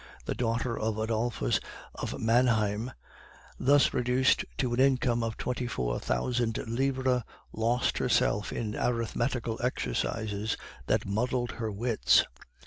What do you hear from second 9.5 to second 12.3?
exercises that muddled her wits.